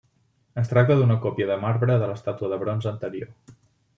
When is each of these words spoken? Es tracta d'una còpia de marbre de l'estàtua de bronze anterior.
Es 0.61 0.71
tracta 0.71 0.95
d'una 1.01 1.17
còpia 1.25 1.47
de 1.51 1.59
marbre 1.65 1.99
de 2.03 2.09
l'estàtua 2.11 2.51
de 2.53 2.61
bronze 2.65 2.89
anterior. 2.95 3.33